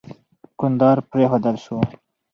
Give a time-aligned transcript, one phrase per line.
[0.59, 1.75] کندهار پرېښودل سو.